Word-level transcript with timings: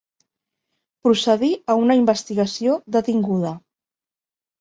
Procedir 1.07 1.49
a 1.73 1.75
una 1.81 1.97
investigació 1.99 2.79
detinguda. 2.97 3.53